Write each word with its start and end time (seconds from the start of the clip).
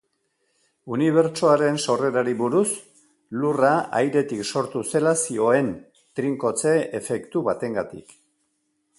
Unibertsoaren 0.93 1.75
sorrerari 1.81 2.31
buruz, 2.39 2.69
lurra 3.43 3.73
airetik 3.99 4.41
sortu 4.53 4.81
zela 4.95 5.13
zioen, 5.27 5.69
trinkotze-efektu 6.21 7.43
batengatik. 7.49 8.17